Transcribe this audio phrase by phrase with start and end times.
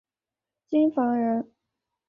[0.71, 1.51] 京房人。